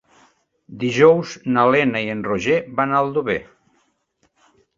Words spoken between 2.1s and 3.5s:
en Roger van a Aldover.